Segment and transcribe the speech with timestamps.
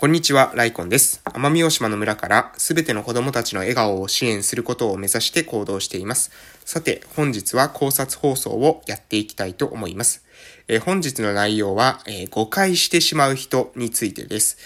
[0.00, 1.20] こんにちは、ライコンです。
[1.26, 6.30] 奄美大島の村からすべての子供たちの笑顔を支援することを目指して行動しています。
[6.64, 10.24] さて、本日は考察放送をやっていきたいと思います。
[10.68, 14.56] えー、本日の内容は、えー、誤解してしまう人についてです。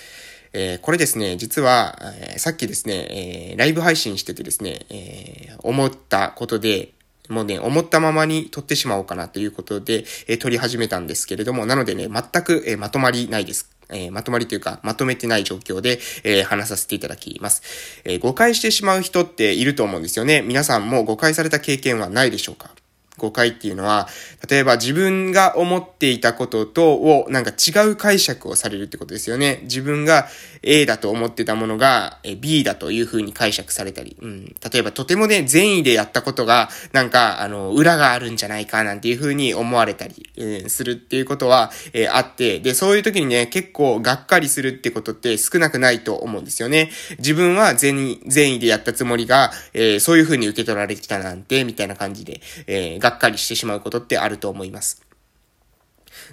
[0.53, 6.93] えー、これですね、実は、えさっきですね、えライブ配信しててですね、え思ったことで、
[7.29, 13.74] もうね、思ったままに撮ってしまおうかなということで、えー、撮り始めたんですけれども、なのでね、全く、えー、まとまりないです。
[13.91, 17.63] えー、まとまりというか、まとめてない状況で、えー、話させていただきます。
[18.05, 20.43] えー、誤解してしまう人っていると思うんですよね。
[20.43, 22.71] 皆さんも誤解された経験はないでしょうか？
[23.19, 24.09] 誤解っていうのは、
[24.49, 29.61] 例えば自分が思っていたこととをなんか違う解釈をされるってことですよね。
[29.63, 30.27] 自分が
[30.63, 46.91] A だと思ってたものが B だという風に解釈されたり、うん、例えばとてもね、善意でやったことがなんかあの、裏があるんじゃないかなんていう風に思われたり、うん、するっていうことは、えー、あって、で、そういう時にね、結構がっかりするってことって少なくないと思うんですよね。
[47.19, 55.04] 自分は善意、でやったつもりが、えー、そういう風に受け取られてきたなんて、みたいな感じで、えーがっかりしてしまうことってあると思います。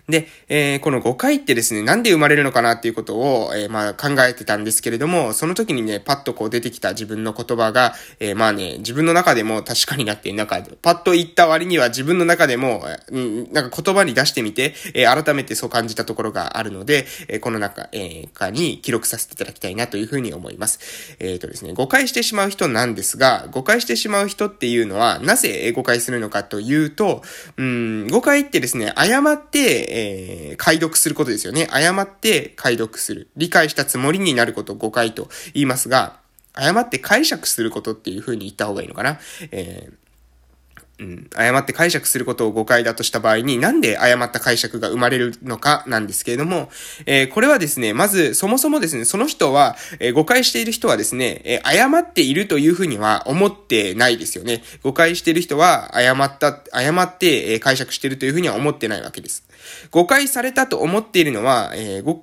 [0.09, 21.17] で、えー、この誤解ってですね、なんで生まれるのかなっていうことを、えー、まあ考えてたんですけれども、その時にね、パッとこう出てきた自分の言葉が、えー、まあね、自分の中でも確かになって、なんか、パッと言った割には自分の中でも、うん、なんか言葉に出してみて、えー、改めてそう感じたところがあるので、えー、この中、えー、かに記録させていただきたいなというふうに思います。
[21.19, 27.21] えっ、ー、とですね、誤解してしまう人なんですが、誤解してしまう人っていうのは、なぜ誤解するのかというと、
[27.57, 31.67] うん、誤解ってですね、誤って、えー、解読することですよね。
[31.71, 33.29] 誤って解読する。
[33.35, 36.19] 理解したつもりになることを誤解と言いますが、
[36.53, 39.19] 誤って解釈することっていう風に言った方がいいのかな。
[39.51, 39.93] えー
[41.01, 46.69] うん、誤って解釈することを誤解だとした場合に、なんで誤った解釈が生まれるのかなんですけれども、
[47.07, 54.61] えー、これはですね、まず、そもそもですね、その人は、えー、誤解している人はですね、えー、誤っているというふうには思ってないですよね。
[54.83, 59.43] 誤解している人は、誤った、誤って、え解釈しているというふうには思ってないわけです。
[59.89, 62.21] 誤解されたと思っているのは、えー、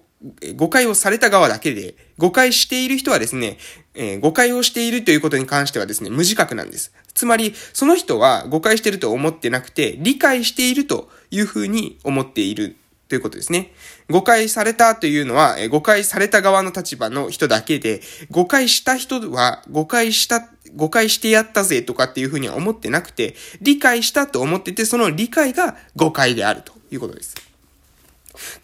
[0.56, 3.58] 誤解をされた側だけで、誤解している人はですね、
[3.98, 6.92] えー、誤解をしているということに関してはですね、無自覚なんです。
[7.14, 12.76] つまり、その人は誤解していると思ってなくて、理解しているというふうに思っている
[13.08, 13.72] ということですね。
[14.08, 18.00] 誤解されたというのは、えー、誤解された側の立場の人だけで、
[18.30, 27.47] 誤解した人は、誤解した、誤解してやったぜとかっていうふうには思ってなくて、理解したと思ってて、その理解が誤解であるということです。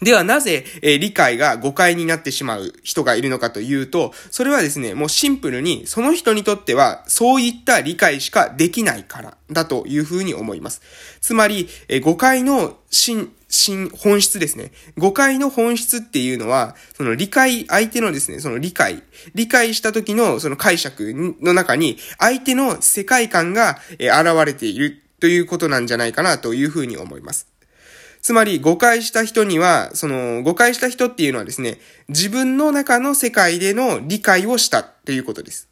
[0.01, 10.81] ではなぜ、え、理解が誤解になってしまう人がいるのかというと、それはですね、もうシンプルにその人にとってはそういった理解しかできないからだというふうに思います。
[11.21, 14.71] つまり、え、誤解の真、真、本質ですね。
[14.97, 19.03] 誤解の本質っていうのは、その理解、相手のですね、その理解、
[19.33, 27.47] 理解した時のその解釈の中に、相手の世界観が、え、現れているということなんじゃないかなというふうに思います。
[28.25, 31.77] つまり誤解した人には、その誤解した人っていうのはですね、
[32.09, 35.69] 自分の中の世界での理解をしたということです。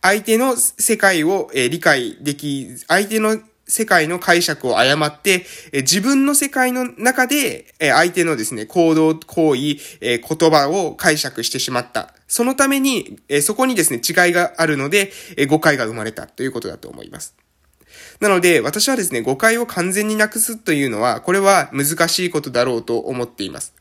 [0.00, 12.14] 相手の世界を理解でき、相手の世界の解釈を誤って、自分の世界の中で相手のですね、行動、行為、言葉を解釈してしまった。
[12.28, 15.10] そのために、そこにですね、違いがあるので、
[15.48, 17.34] 誤解が生まれたということだと思います。
[18.20, 23.74] なので、私はですね、誤解を完全になくすというのは、これは難しいことだろうと思っています。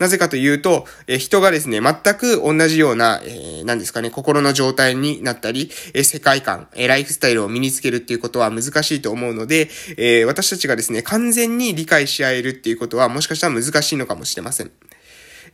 [0.00, 9.68] なぜかというと、え人がですね、全く同じような、えー、何ですかね、心の状態になったり、え世界観、えライフスタイルを身につけるっていうことは難しいと思うので、
[9.98, 14.70] え私たちがですね、完全に理解し合えるっていうことは、もしかしたら難しいのかもしれません。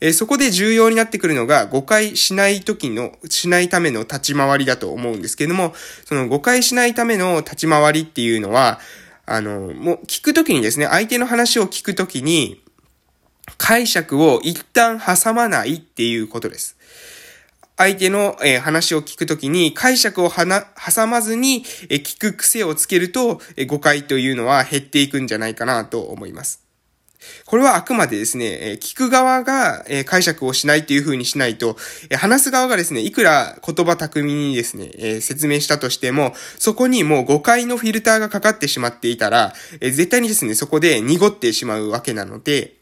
[0.01, 5.75] えそこで重要になってくるのが誤解しない時の、しないための立ち回りだと思うんですけれども、
[6.05, 8.81] その誤解しないための立ち回りっていうのは、
[9.25, 12.63] あの、もう聞くときにですね、相手の話を聞くときに、
[13.59, 16.77] 解釈を一旦挟まないっていうことです。
[17.77, 26.66] 相手の、え話を聞くときに解釈をはな挟まずに、え聞く癖をつけると、え誤解というのは減っていくんじゃないかなと思います。
[27.45, 31.77] これはあくまでですね、聞く側が解釈をしないという風にしないと、
[32.17, 42.75] 話す側がですね、いくら言葉巧みにですね、説明したとしても、そこにもう誤解のフィルターがかかってしまっていたら、絶対にですね、そこで濁ってしまうわけなので、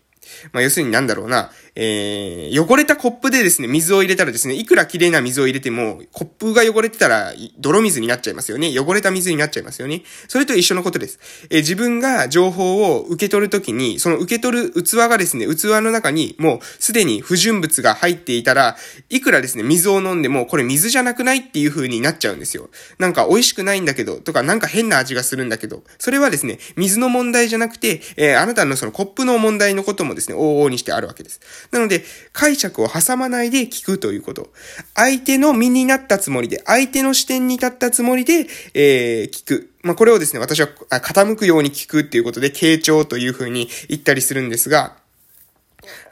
[0.53, 8.73] まあ、要するになんだろうな、えー、汚れたコップでですね、水を入れたらですね、いくら綺麗な水を入れても、コップが汚れてたら、泥水になっちゃいますよね。
[8.79, 10.03] 汚れた水になっちゃいますよね。
[10.29, 11.19] それと一緒のことです。
[11.51, 18.77] えー、自分が情報を受け取るときに、その受け取る器がですね、器の中にもうすでに不純物が入っていたら、
[19.11, 22.71] いくらですね、水を飲んでも、これ水じゃなくないっていう風になっちゃうんですよ。
[22.99, 31.41] なんか美味しくないんだけど、とかなんか変な味がするんだけど、それはですね、水の問題じゃなくて、えー、あなたのそのコップの問題のこともですね、往々にしてあるわけです。
[31.71, 34.53] なので、解釈を挟まないで聞くということ。
[34.95, 39.71] 相手の身になったつもりで、相手の視点に立ったつもりで、えー、聞く。
[39.83, 44.97] まあ、これをですね、私は傾くように聞くっていうことで、傾聴というふうに言ったりするんですが、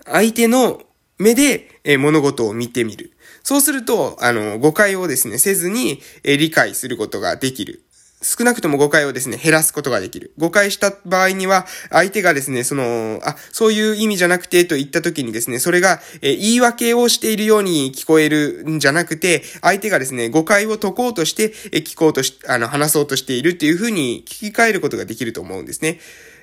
[0.04, 0.82] 相手の
[1.18, 3.12] 目で、え物事を見てみる。
[3.42, 7.82] そうすると、あの、誤解をですね、せずに、え理解することができる。
[8.22, 10.32] 少なくとも誤解をですね、減らすことができる。
[10.38, 25.98] 誤解した場合には、相手がですね、その、あ、そういう意味じゃなくてと言った時にですね、それが、え言い訳をしているように聞こえるんじゃなくて、相手がですね、誤解を解こうとして、え聞こうとし、あの、話そうとしているっていうふうに聞き換えることができると思うんですね。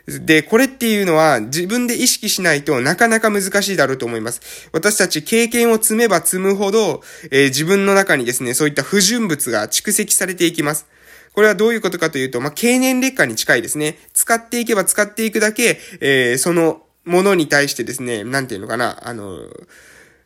[0.08, 4.70] で、これっていうのは自分で意識しないとなかなか難しいだろうと思います。
[4.72, 10.88] 私たち経験を積めば積むほど、えー、自分の中にですね、そういった不純物が蓄積されていきます。
[11.34, 13.98] これはどういうことかというと、まあ、経年劣化に近いですね。
[14.14, 19.50] 使っていけば使っていくだけ、えー、そのものに対してですね、なんていうのかな、あの、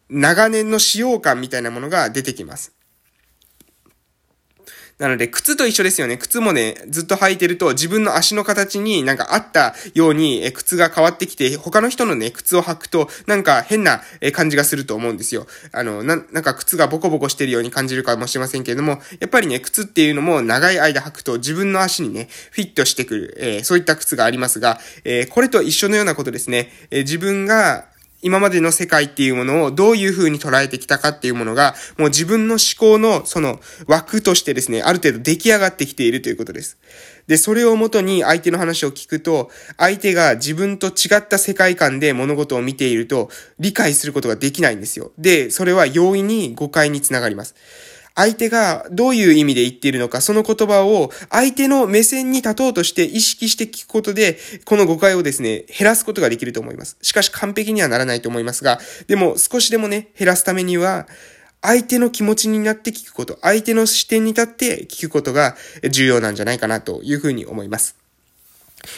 [0.09, 2.73] 長年の使用感みたいなものが出てきます。
[4.99, 6.17] なので、靴と一緒ですよね。
[6.17, 14.01] 靴もね、ずっと履いてると自分の足の形になんかあったように、え靴が変わってきて、他の人のね、靴を履くと、なんか変な
[14.33, 15.47] 感じがすると思うんですよ。
[15.71, 26.71] あの、な、なんか靴がボコボコしてるように感じるかもしれませんけれども、やっぱりね、靴っていうのも長い間履くと自分の足にね、フィットしてくる、えー、そういった靴がありますが、えー、これと一緒のようなことですね。
[26.91, 27.85] えー、自分が、
[28.23, 36.77] 今までの世界っていうものをどういう風に捉えてきたかっていうものが、もう自分の思考のその枠としてですね、ある程度出来上がってきているということです。
[37.27, 43.29] で、それをもとに相手の話を聞くと、相手が自分と違った世界観で物事を見ていると、
[43.59, 45.11] 理解することができないんですよ。
[45.17, 47.55] で、それは容易に誤解につながります。
[48.15, 56.97] 相手がどういう意味で言っているのか、その言葉を相手の目線に立とうとして意識して聞くことで、この誤解をですね、減らすことができると思います。
[57.01, 61.07] しかし完璧にはならないと思いますが、でも少しでもね、減らすためには、
[61.61, 65.55] 相手の気持ちになって聞くこと、相手の視点に立って聞くことが
[65.89, 68.02] 重要なんじゃないかなというふうに思います。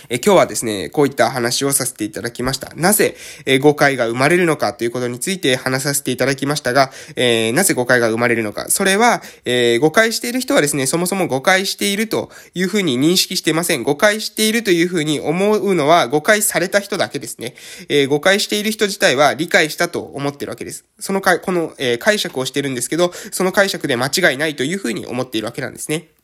[0.09, 2.73] え今日はですね、こういった話をさせていただきました。
[2.75, 3.15] なぜ、
[3.45, 8.69] え誤解が生まれるのかということについて話させていただきましたが、えー、なぜ誤解が生まれるのか。
[8.69, 13.83] それは、えー、誤解している人はですね、そもそも誤解しているというふうに認識していません。
[13.83, 17.55] 誤解しているというふうに思うのは誤解された人だけですね。
[17.89, 20.85] えー、誤解している人自体は理解したと思ってるわけです。
[20.99, 26.14] そのか、この、え解釈をしてるんですけど、その解釈で間違いないというふうに思っているわけなんですね。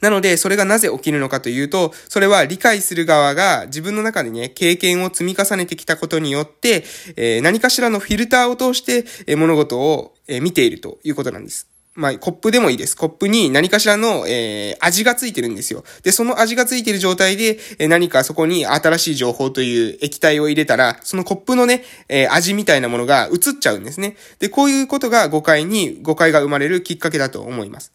[0.00, 6.84] なので、それがなぜ起きるのかというと、それは理解する側が自分の中でね、経験を積み重ねてきたことによって、
[7.16, 11.68] えー、何かしらのフィルターを通して、えー、物事を、えー、見ているということなんです。
[11.94, 12.96] まあ、コップでもいいです。
[12.96, 15.84] コップに何かしらの、えー、味がついてるんですよ。
[16.02, 24.16] で、その味がついてる状態で、えー、何かそこに新しい情報という液体を入れたら、そのコップのね、えー、味みたいなものが移っちゃうんですね。
[24.38, 27.92] で、こういうことが誤解に、誤解が生まれるきっかけだと思います。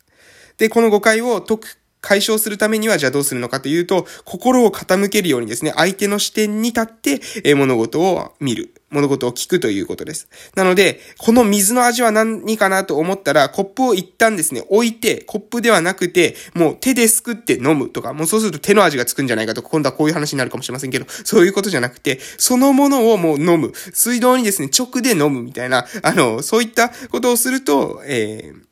[0.57, 8.73] で、この誤解を解く解消するためには、じゃあどうするのかというと、心を傾けるようにですね、相手の視点に立って、え物事を見る。
[8.89, 10.29] 物事を聞くということです。
[10.55, 23.73] なので、この水の味は何かなと思ったら、コップを一旦ですね、置いて、コップではなくて、もう手ですくって飲むとか、もうそうすると手の味がつくんじゃないかとか、今度はこういう話になるかもしれませんけど、そういうことじゃなくて、そのものをもう飲む。
[23.93, 28.66] 水道にですね、直で飲むみたいな、あの、そういったことをすると、えー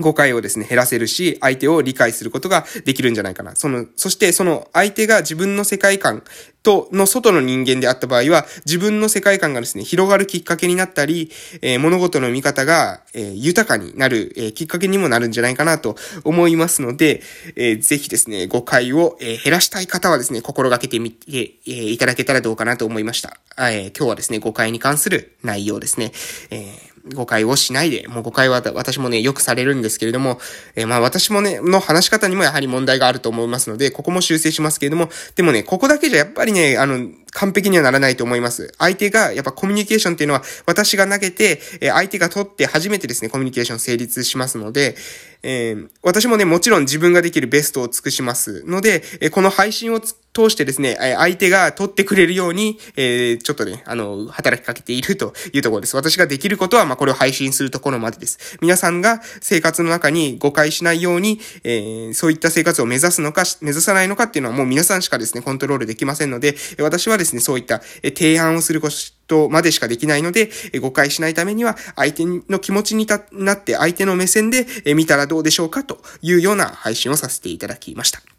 [0.00, 3.56] 誤解をですね、減らせるし、相手を理解することができるんじゃないかな。
[3.56, 6.22] その、そしてその相手が自分の世界観
[6.62, 11.30] と、の外の人間であった場合は、自分の世界観がですね、広がるきっかけになったり、
[11.62, 17.22] えー、物事の見方が、えー、豊かになる、えー、きっかけにもなるんじゃないかなと思いますので、
[17.56, 23.40] えー、ぜひですね、誤解を、えー、減らしたい方はですね、心がけてみて、えー、いただけたらどうかなと思いました。
[23.58, 26.12] えー、今日はですね、誤解に関する内容ですね。
[26.50, 30.38] えー誤解をしないで、もう誤解は私もね、よくされるんですけれども、
[30.74, 38.72] えー、まあ私もね、の話し方にもやはり問題があると思いますので、ここも修正しますけれども、でもね、ここだけじゃやっぱりね、あの、完璧にはならないと思います。
[38.78, 44.96] 相手が、やっぱコミュニケーションっていうのは、私が投げて、え相手が取って初めてですね、コミュニケーション成立しますので、
[45.42, 55.96] えー、私もね、もちろん自分ができるベストを尽くしますので、えこの配信を通通してですね、相手が取ってくれるように、えー、ちょっとね、あの、働きかけているというところです。
[55.96, 58.56] 私ができることは、まあ、これを配信するところまでです。
[58.60, 68.90] 皆さんが生活の中に誤解しないように、えー、そういった生活を目指すのか、目指さないのかっていうのはもう皆さんしかですね、コントロールできませんので、私はですね、そういった提案をするこ
[69.26, 78.37] とまでしかできないので、誤解しないためには、相手の気持ちになって、相手の目線で見たらどうでしょうかというような配信をさせていただきました。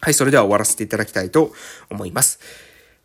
[0.00, 1.52] はい、それでは終わらせていただきたいと
[1.90, 2.38] 思います。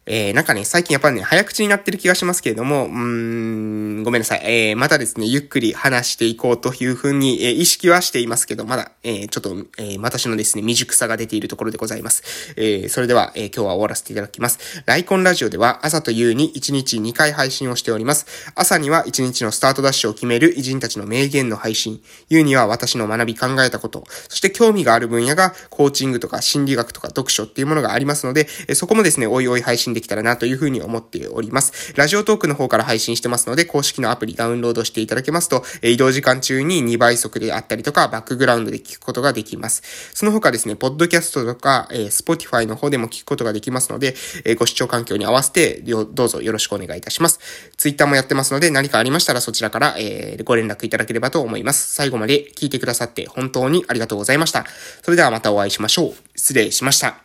[0.06, 4.42] えー、なんかね、最近やっぱりね、早口になってる気がしますけれども、うーん、ごめんなさい。
[4.44, 12.54] えー、またですね、ゆっくり話していこうというふうに、えー、意識はしていますけど、まだ、えー、ちょっと、えー、私のですね、未熟さが出ているところでございます。
[12.58, 14.84] えー、それでは、えー、今日は終わらせていただきます。
[14.86, 18.52] ライコンラジオでは、朝と夕に1日2回配信をしております。
[18.56, 22.02] 朝には1日のスタートダッシュを決める偉人たちの名言の配信。
[22.28, 24.04] 夕には私の学び考えたこと。
[24.28, 31.94] そして興味がある分野が、コーチングとか心理学とか読書っていうものがありますので、えー、そこもですね、おいおい配信できたらなというふうにに思っております。
[31.96, 39.84] ラジオトークの方から配信してますので、公式のアプリダウンロードしていただけますと、移動時間中に2倍速であったりとか、バックグラウンドで聞くことができます。
[40.14, 47.40] その他ですね、ポッドキャストとか、えー、Spotify の方でも聞くことができますので、えー、ご視聴環境に合わせて、どうぞよろしくお願いいたします。
[47.78, 51.94] Twitter もやってますので、何かありましたらそちらから、えー、ご連絡いただければと思います。
[51.94, 54.66] 最後まで聞いてくださって本当にありがとうございました。
[55.02, 56.14] それではまたお会いしましょう。
[56.36, 57.23] 失礼しました。